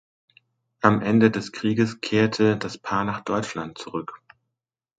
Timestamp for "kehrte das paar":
2.01-3.03